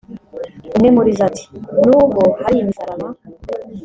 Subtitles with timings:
[0.75, 1.45] umwe muri zo ati
[1.87, 3.07] “Nubwo hari imisaraba